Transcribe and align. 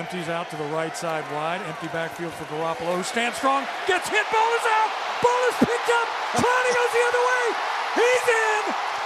empties 0.00 0.30
out 0.30 0.48
to 0.48 0.56
the 0.56 0.64
right 0.72 0.96
side 0.96 1.24
wide. 1.30 1.60
Empty 1.68 1.88
backfield 1.88 2.32
for 2.32 2.44
Garoppolo, 2.44 2.96
who 2.96 3.02
stands 3.02 3.36
strong, 3.36 3.66
gets 3.86 4.08
hit, 4.08 4.24
ball 4.32 4.50
is 4.56 4.66
out, 4.72 4.90
ball 5.22 5.42
is 5.50 5.56
picked 5.58 5.90
up. 5.92 6.08
Clowney 6.40 6.72
goes 6.72 6.92
the 6.96 7.04
other 7.04 7.24
way. 7.28 7.44
He's 8.00 8.26
in. 8.32 8.62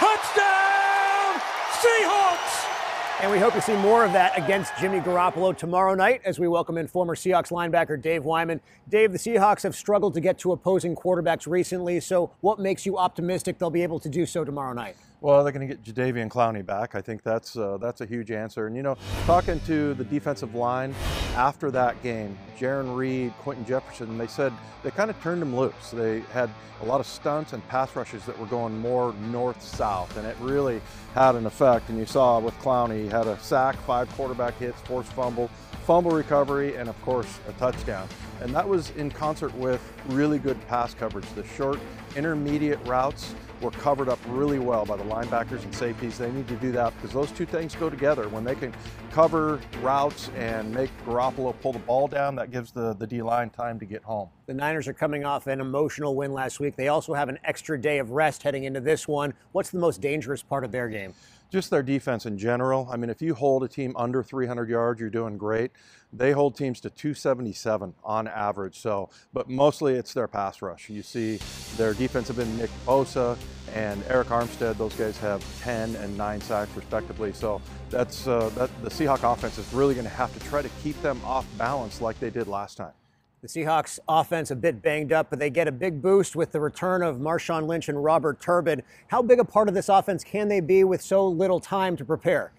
Touchdown, 0.00 1.42
Seahawks. 1.84 3.20
And 3.20 3.30
we 3.30 3.38
hope 3.38 3.52
to 3.52 3.60
see 3.60 3.76
more 3.76 4.02
of 4.02 4.12
that 4.12 4.38
against 4.38 4.72
Jimmy 4.80 5.00
Garoppolo 5.00 5.54
tomorrow 5.54 5.94
night 5.94 6.22
as 6.24 6.38
we 6.38 6.48
welcome 6.48 6.78
in 6.78 6.86
former 6.86 7.14
Seahawks 7.14 7.50
linebacker 7.50 8.00
Dave 8.00 8.24
Wyman. 8.24 8.58
Dave, 8.88 9.12
the 9.12 9.18
Seahawks 9.18 9.64
have 9.64 9.76
struggled 9.76 10.14
to 10.14 10.20
get 10.22 10.38
to 10.38 10.52
opposing 10.52 10.96
quarterbacks 10.96 11.46
recently, 11.46 12.00
so 12.00 12.30
what 12.40 12.58
makes 12.58 12.86
you 12.86 12.96
optimistic 12.96 13.58
they'll 13.58 13.68
be 13.68 13.82
able 13.82 14.00
to 14.00 14.08
do 14.08 14.24
so 14.24 14.42
tomorrow 14.42 14.72
night? 14.72 14.96
Well, 15.20 15.42
they're 15.42 15.52
going 15.52 15.66
to 15.66 15.74
get 15.74 15.82
Jadeveon 15.82 16.28
Clowney 16.28 16.64
back. 16.64 16.94
I 16.94 17.00
think 17.00 17.24
that's 17.24 17.56
uh, 17.56 17.76
that's 17.78 18.00
a 18.00 18.06
huge 18.06 18.30
answer. 18.30 18.68
And 18.68 18.76
you 18.76 18.84
know, 18.84 18.96
talking 19.26 19.58
to 19.66 19.94
the 19.94 20.04
defensive 20.04 20.54
line 20.54 20.94
after 21.34 21.72
that 21.72 22.00
game, 22.04 22.38
Jarran 22.56 22.96
Reed, 22.96 23.32
Quinton 23.40 23.64
Jefferson, 23.64 24.16
they 24.16 24.28
said 24.28 24.52
they 24.84 24.92
kind 24.92 25.10
of 25.10 25.20
turned 25.20 25.42
them 25.42 25.56
loose. 25.56 25.90
They 25.92 26.20
had 26.32 26.48
a 26.82 26.84
lot 26.84 27.00
of 27.00 27.06
stunts 27.06 27.52
and 27.52 27.66
pass 27.66 27.96
rushes 27.96 28.24
that 28.26 28.38
were 28.38 28.46
going 28.46 28.78
more 28.78 29.12
north-south, 29.32 30.16
and 30.16 30.24
it 30.24 30.36
really 30.38 30.80
had 31.14 31.34
an 31.34 31.46
effect. 31.46 31.88
And 31.88 31.98
you 31.98 32.06
saw 32.06 32.38
with 32.38 32.54
Clowney, 32.58 33.02
he 33.02 33.08
had 33.08 33.26
a 33.26 33.36
sack, 33.40 33.74
five 33.78 34.08
quarterback 34.12 34.56
hits, 34.58 34.80
forced 34.82 35.12
fumble, 35.14 35.48
fumble 35.84 36.12
recovery, 36.12 36.76
and 36.76 36.88
of 36.88 37.00
course 37.02 37.40
a 37.48 37.52
touchdown. 37.54 38.08
And 38.40 38.54
that 38.54 38.68
was 38.68 38.90
in 38.90 39.10
concert 39.10 39.52
with 39.56 39.82
really 40.06 40.38
good 40.38 40.64
pass 40.68 40.94
coverage. 40.94 41.26
The 41.34 41.44
short 41.44 41.80
intermediate 42.14 42.78
routes 42.86 43.34
were 43.60 43.70
covered 43.70 44.08
up 44.08 44.18
really 44.28 44.58
well 44.58 44.84
by 44.84 44.96
the 44.96 45.04
linebackers 45.04 45.64
and 45.64 45.74
safeties. 45.74 46.18
They 46.18 46.30
need 46.30 46.48
to 46.48 46.56
do 46.56 46.72
that 46.72 46.94
because 46.94 47.12
those 47.12 47.30
two 47.32 47.46
things 47.46 47.74
go 47.74 47.90
together. 47.90 48.28
When 48.28 48.44
they 48.44 48.54
can 48.54 48.72
cover 49.10 49.60
routes 49.80 50.30
and 50.36 50.72
make 50.72 50.90
Garoppolo 51.04 51.54
pull 51.60 51.72
the 51.72 51.78
ball 51.80 52.08
down, 52.08 52.34
that 52.36 52.50
gives 52.50 52.72
the, 52.72 52.94
the 52.94 53.06
D 53.06 53.22
line 53.22 53.50
time 53.50 53.78
to 53.80 53.86
get 53.86 54.02
home. 54.02 54.28
The 54.48 54.54
Niners 54.54 54.88
are 54.88 54.94
coming 54.94 55.26
off 55.26 55.46
an 55.46 55.60
emotional 55.60 56.16
win 56.16 56.32
last 56.32 56.58
week. 56.58 56.74
They 56.74 56.88
also 56.88 57.12
have 57.12 57.28
an 57.28 57.38
extra 57.44 57.78
day 57.78 57.98
of 57.98 58.12
rest 58.12 58.42
heading 58.42 58.64
into 58.64 58.80
this 58.80 59.06
one. 59.06 59.34
What's 59.52 59.68
the 59.68 59.78
most 59.78 60.00
dangerous 60.00 60.42
part 60.42 60.64
of 60.64 60.72
their 60.72 60.88
game? 60.88 61.12
just 61.50 61.70
their 61.70 61.82
defense 61.82 62.26
in 62.26 62.36
general. 62.36 62.88
I 62.90 62.96
mean, 62.96 63.10
if 63.10 63.22
you 63.22 63.34
hold 63.34 63.64
a 63.64 63.68
team 63.68 63.94
under 63.96 64.22
300 64.22 64.68
yards, 64.68 65.00
you're 65.00 65.10
doing 65.10 65.38
great. 65.38 65.70
They 66.12 66.32
hold 66.32 66.56
teams 66.56 66.80
to 66.80 66.90
277 66.90 67.94
on 68.04 68.28
average. 68.28 68.78
So, 68.78 69.10
but 69.32 69.48
mostly 69.48 69.94
it's 69.94 70.12
their 70.14 70.28
pass 70.28 70.62
rush. 70.62 70.88
You 70.88 71.02
see 71.02 71.38
their 71.76 71.94
defensive 71.94 72.36
been 72.36 72.56
Nick 72.58 72.70
Bosa 72.86 73.36
and 73.74 74.02
Arik 74.04 74.26
Armstead. 74.26 74.76
Those 74.76 74.94
guys 74.94 75.16
have 75.18 75.42
10 75.62 75.96
and 75.96 76.16
9 76.16 76.40
sacks 76.40 76.70
respectively. 76.76 77.32
So 77.32 77.60
that's 77.90 78.26
uh, 78.26 78.50
that 78.50 78.70
the 78.82 78.90
Seahawk 78.90 79.30
offense 79.30 79.58
is 79.58 79.72
really 79.72 79.94
going 79.94 80.04
to 80.04 80.10
have 80.10 80.32
to 80.34 80.40
try 80.48 80.62
to 80.62 80.70
keep 80.82 81.00
them 81.02 81.20
off 81.24 81.46
balance 81.56 82.00
like 82.00 82.18
they 82.20 82.30
did 82.30 82.46
last 82.46 82.76
time. 82.76 82.92
The 83.40 83.46
Seahawks 83.46 84.00
offense 84.08 84.50
a 84.50 84.56
bit 84.56 84.82
banged 84.82 85.12
up, 85.12 85.30
but 85.30 85.38
they 85.38 85.48
get 85.48 85.68
a 85.68 85.72
big 85.72 86.02
boost 86.02 86.34
with 86.34 86.50
the 86.50 86.58
return 86.58 87.04
of 87.04 87.18
Marshawn 87.18 87.68
Lynch 87.68 87.88
and 87.88 88.02
Robert 88.02 88.40
Turbin. 88.40 88.82
How 89.06 89.22
big 89.22 89.38
a 89.38 89.44
part 89.44 89.68
of 89.68 89.76
this 89.76 89.88
offense 89.88 90.24
can 90.24 90.48
they 90.48 90.58
be 90.58 90.82
with 90.82 91.00
so 91.00 91.28
little 91.28 91.60
time 91.60 91.96
to 91.98 92.04
prepare? 92.04 92.50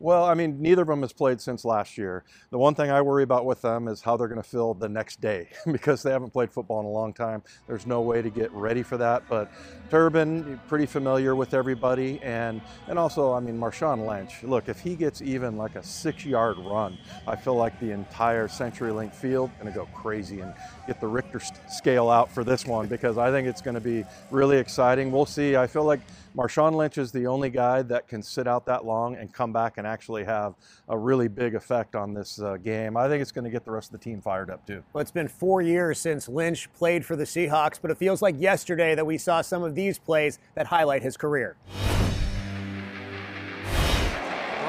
Well, 0.00 0.24
I 0.24 0.34
mean, 0.34 0.60
neither 0.60 0.82
of 0.82 0.88
them 0.88 1.02
has 1.02 1.12
played 1.12 1.40
since 1.40 1.64
last 1.64 1.96
year. 1.96 2.24
The 2.50 2.58
one 2.58 2.74
thing 2.74 2.90
I 2.90 3.00
worry 3.00 3.22
about 3.22 3.46
with 3.46 3.62
them 3.62 3.88
is 3.88 4.02
how 4.02 4.16
they're 4.16 4.28
going 4.28 4.42
to 4.42 4.48
feel 4.48 4.74
the 4.74 4.88
next 4.88 5.20
day 5.20 5.48
because 5.72 6.02
they 6.02 6.10
haven't 6.10 6.30
played 6.30 6.50
football 6.50 6.80
in 6.80 6.86
a 6.86 6.90
long 6.90 7.12
time. 7.12 7.42
There's 7.66 7.86
no 7.86 8.00
way 8.00 8.20
to 8.20 8.30
get 8.30 8.52
ready 8.52 8.82
for 8.82 8.96
that. 8.98 9.22
But 9.28 9.50
Turbin, 9.90 10.60
pretty 10.66 10.86
familiar 10.86 11.36
with 11.36 11.54
everybody, 11.54 12.20
and 12.22 12.60
and 12.88 12.98
also, 12.98 13.32
I 13.32 13.40
mean, 13.40 13.58
Marshawn 13.58 14.06
Lynch. 14.06 14.42
Look, 14.42 14.68
if 14.68 14.80
he 14.80 14.96
gets 14.96 15.22
even 15.22 15.56
like 15.56 15.76
a 15.76 15.82
six-yard 15.82 16.58
run, 16.58 16.98
I 17.26 17.36
feel 17.36 17.54
like 17.54 17.78
the 17.80 17.92
entire 17.92 18.48
CenturyLink 18.48 19.14
field 19.14 19.50
going 19.60 19.72
to 19.72 19.78
go 19.78 19.86
crazy 19.94 20.40
and 20.40 20.52
get 20.86 21.00
the 21.00 21.06
Richter 21.06 21.40
scale 21.68 22.10
out 22.10 22.30
for 22.30 22.44
this 22.44 22.66
one 22.66 22.88
because 22.88 23.18
I 23.18 23.30
think 23.30 23.46
it's 23.46 23.60
going 23.62 23.74
to 23.74 23.80
be 23.80 24.04
really 24.30 24.58
exciting. 24.58 25.12
We'll 25.12 25.26
see. 25.26 25.56
I 25.56 25.66
feel 25.66 25.84
like 25.84 26.00
Marshawn 26.36 26.74
Lynch 26.74 26.98
is 26.98 27.12
the 27.12 27.26
only 27.26 27.48
guy 27.48 27.82
that 27.82 28.08
can 28.08 28.20
sit 28.20 28.48
out 28.48 28.66
that 28.66 28.84
long 28.84 29.14
and 29.14 29.32
come 29.32 29.52
back 29.52 29.78
and 29.78 29.83
actually 29.86 30.24
have 30.24 30.54
a 30.88 30.96
really 30.96 31.28
big 31.28 31.54
effect 31.54 31.94
on 31.94 32.14
this 32.14 32.40
uh, 32.40 32.56
game. 32.56 32.96
I 32.96 33.08
think 33.08 33.22
it's 33.22 33.32
going 33.32 33.44
to 33.44 33.50
get 33.50 33.64
the 33.64 33.70
rest 33.70 33.92
of 33.92 34.00
the 34.00 34.04
team 34.04 34.20
fired 34.20 34.50
up 34.50 34.66
too. 34.66 34.82
Well, 34.92 35.02
it's 35.02 35.10
been 35.10 35.28
four 35.28 35.62
years 35.62 35.98
since 35.98 36.28
Lynch 36.28 36.72
played 36.72 37.04
for 37.04 37.16
the 37.16 37.24
Seahawks, 37.24 37.78
but 37.80 37.90
it 37.90 37.98
feels 37.98 38.22
like 38.22 38.40
yesterday 38.40 38.94
that 38.94 39.06
we 39.06 39.18
saw 39.18 39.40
some 39.40 39.62
of 39.62 39.74
these 39.74 39.98
plays 39.98 40.38
that 40.54 40.66
highlight 40.66 41.02
his 41.02 41.16
career. 41.16 41.56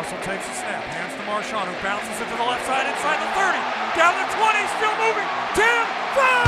Russell 0.06 0.22
takes 0.22 0.46
a 0.46 0.54
snap, 0.54 0.84
hands 0.86 1.18
to 1.18 1.24
Marshawn, 1.26 1.66
who 1.66 1.74
bounces 1.82 2.14
it 2.22 2.30
to 2.30 2.38
the 2.38 2.46
left 2.46 2.62
side 2.68 2.86
inside 2.86 3.18
the 3.18 3.32
30, 3.34 3.58
down 3.98 4.14
the 4.22 4.28
20, 4.38 4.54
still 4.78 4.94
moving, 5.02 5.26
10, 5.58 5.66
5, 6.14 6.46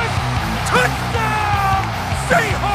touchdown, 0.69 1.81
Seahawks! 2.29 2.66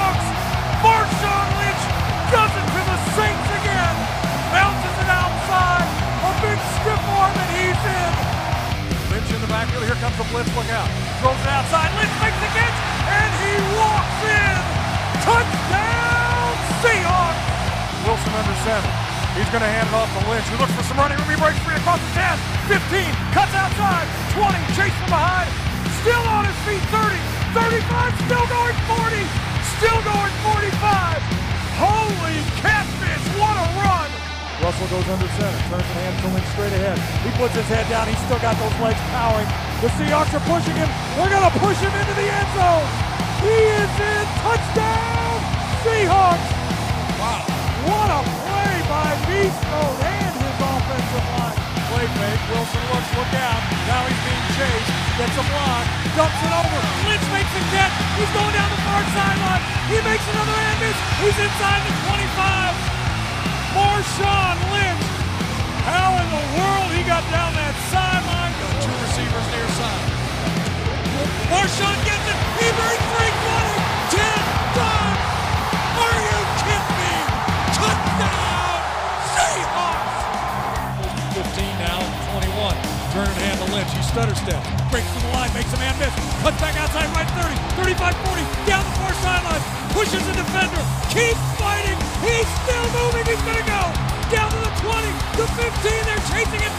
He's 19.32 19.48
going 19.48 19.65
to 19.65 19.72
hand 19.72 19.88
it 19.88 19.97
off 19.97 20.12
to 20.12 20.20
Lynch, 20.28 20.44
who 20.53 20.60
looks 20.60 20.76
for 20.76 20.84
some 20.84 21.00
running 21.00 21.16
room. 21.16 21.32
He 21.32 21.41
breaks 21.41 21.56
free 21.65 21.72
across 21.72 21.97
the 21.97 22.12
10, 22.20 22.37
15, 22.69 23.32
cuts 23.32 23.56
outside, 23.56 24.04
20, 24.37 24.60
chase 24.76 24.93
from 24.93 25.09
behind, 25.09 25.48
still 26.04 26.20
on 26.28 26.44
his 26.44 26.59
feet, 26.69 26.84
30, 26.93 27.16
35, 27.56 28.28
still 28.28 28.47
going 28.53 28.76
40, 28.92 29.25
still 29.81 30.00
going 30.04 30.34
45. 30.53 31.16
Holy 31.81 32.38
catfish, 32.60 33.25
what 33.41 33.56
a 33.56 33.66
run! 33.81 34.09
Russell 34.60 34.88
goes 34.92 35.09
under 35.09 35.25
center, 35.41 35.60
turns 35.72 35.81
and 35.81 36.00
hands 36.04 36.19
to 36.21 36.28
Lynch 36.37 36.48
straight 36.53 36.76
ahead. 36.76 37.00
He 37.25 37.32
puts 37.41 37.56
his 37.56 37.65
head 37.72 37.88
down, 37.88 38.12
he's 38.12 38.21
still 38.28 38.38
got 38.44 38.53
those 38.60 38.76
legs 38.84 39.00
powering. 39.16 39.48
The 39.81 39.88
Seahawks 39.97 40.37
are 40.37 40.44
pushing 40.44 40.76
him. 40.76 40.92
They're 41.16 41.32
going 41.32 41.48
to 41.48 41.56
push 41.56 41.81
him 41.81 41.91
into 41.97 42.15
the 42.21 42.28
end 42.28 42.48
zone. 42.53 43.11
Gets 55.18 55.36
a 55.36 55.44
block. 55.44 55.84
Dumps 56.16 56.40
it 56.40 56.52
over. 56.56 56.80
Lynch 57.04 57.26
makes 57.36 57.52
a 57.52 57.62
catch. 57.68 57.92
He's 58.16 58.32
going 58.32 58.54
down 58.56 58.70
the 58.72 58.80
far 58.80 59.04
sideline. 59.12 59.62
He 59.92 60.00
makes 60.00 60.24
another 60.24 60.56
hand 60.56 60.78
miss. 60.80 60.96
He's 61.20 61.36
inside 61.36 61.80
the 61.84 61.92
25. 62.08 62.72
Marshawn 63.76 64.56
Lynch. 64.72 65.04
How 65.84 66.16
in 66.16 66.28
the 66.32 66.44
world 66.56 66.88
he 66.96 67.04
got 67.04 67.20
down 67.28 67.52
that 67.60 67.76
sideline? 67.92 68.52
Two 68.80 68.96
receivers 69.04 69.46
near 69.52 69.68
side. 69.76 70.08
Marshawn 71.52 71.98
gets 72.08 72.26
it. 72.32 72.38
He 72.56 72.68
breaks 72.72 73.01
Steps. 84.31 84.62
Breaks 84.94 85.10
through 85.10 85.27
the 85.27 85.34
line, 85.34 85.50
makes 85.50 85.66
a 85.75 85.78
man 85.83 85.99
miss. 85.99 86.15
Cuts 86.47 86.55
back 86.62 86.78
outside 86.78 87.10
right 87.10 87.27
30, 87.43 87.59
35, 87.83 88.15
40. 88.22 88.71
Down 88.71 88.87
the 88.87 88.94
far 89.03 89.10
sideline. 89.19 89.59
Pushes 89.91 90.22
the 90.22 90.34
defender. 90.38 90.78
Keeps 91.10 91.43
fighting. 91.59 91.99
He's 92.22 92.47
still 92.62 92.87
moving. 93.03 93.27
He's 93.27 93.42
going 93.42 93.59
to 93.59 93.66
go. 93.66 93.83
Down 94.30 94.47
to 94.47 94.60
the 94.63 94.72
20, 94.78 95.10
the 95.42 95.47
15. 95.59 96.07
They're 96.07 96.22
chasing 96.30 96.63
at 96.63 96.74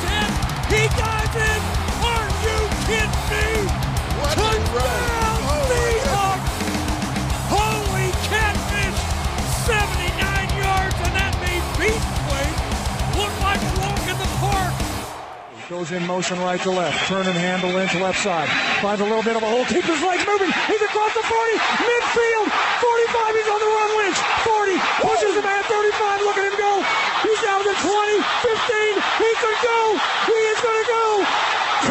Goes 15.84 15.92
in 15.92 16.08
motion 16.08 16.40
right 16.40 16.62
to 16.62 16.72
left. 16.72 16.96
Turn 17.10 17.28
and 17.28 17.36
handle 17.36 17.70
Lynch 17.72 17.94
left 17.96 18.24
side. 18.24 18.48
Finds 18.80 19.02
a 19.02 19.04
little 19.04 19.22
bit 19.22 19.36
of 19.36 19.44
a 19.44 19.50
hole. 19.52 19.66
Keeps 19.66 19.84
his 19.84 20.00
legs 20.00 20.24
moving. 20.24 20.48
He's 20.64 20.80
across 20.80 21.12
the 21.12 21.20
40. 21.20 21.60
Midfield. 21.84 22.48
45. 22.48 23.36
He's 23.36 23.50
on 23.52 23.60
the 23.60 23.68
run. 23.68 23.92
Lynch. 24.00 24.16
40. 24.48 24.80
Pushes 25.04 25.36
him 25.36 25.44
at 25.44 25.68
35. 25.68 26.24
Look 26.24 26.40
at 26.40 26.48
him 26.48 26.56
go. 26.56 26.80
He's 27.28 27.42
down 27.44 27.68
to 27.68 27.76
20. 27.76 28.16
15. 28.48 28.96
He 29.28 29.30
could 29.44 29.60
go. 29.60 29.80
He 30.24 30.40
is 30.56 30.60
going 30.64 30.80
to 30.80 30.88
go. 30.88 31.06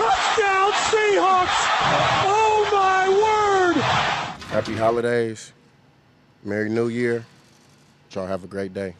Touchdown 0.00 0.72
Seahawks. 0.88 1.58
Oh 2.32 2.64
my 2.72 3.04
word. 3.12 3.76
Happy 4.56 4.72
holidays. 4.72 5.52
Merry 6.44 6.70
New 6.70 6.88
Year. 6.88 7.26
Y'all 8.12 8.24
have 8.24 8.42
a 8.42 8.48
great 8.48 8.72
day. 8.72 8.94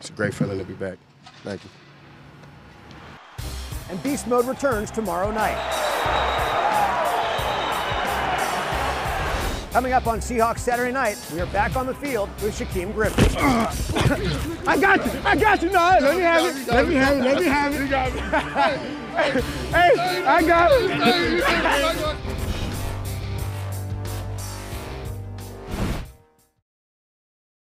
It's 0.00 0.10
a 0.10 0.12
great 0.12 0.34
feeling 0.34 0.58
to 0.58 0.66
be 0.66 0.74
back. 0.74 0.98
Thank 1.42 1.64
you. 1.64 1.70
And 3.88 4.02
Beast 4.02 4.26
Mode 4.26 4.46
returns 4.46 4.90
tomorrow 4.90 5.30
night. 5.30 5.56
Coming 9.72 9.92
up 9.92 10.06
on 10.06 10.20
Seahawks 10.20 10.60
Saturday 10.60 10.90
night, 10.90 11.18
we 11.34 11.40
are 11.40 11.46
back 11.46 11.76
on 11.76 11.86
the 11.86 11.94
field 11.94 12.30
with 12.42 12.58
Shaquem 12.58 12.94
Griffin. 12.94 13.24
I 14.66 14.78
got 14.80 15.04
you. 15.04 15.20
I 15.22 15.36
got 15.36 15.62
you. 15.62 15.68
No, 15.70 15.98
let 16.00 16.16
me 16.16 16.22
have 16.22 16.44
it. 16.44 16.66
Let 16.66 16.88
me 16.88 16.94
have 16.94 17.16
it. 17.18 17.22
Let 17.22 17.40
me 17.40 17.46
have 17.46 17.74
it. 17.74 19.44
hey, 19.74 20.24
I 20.24 20.42
got 20.42 20.70
it. 20.72 22.35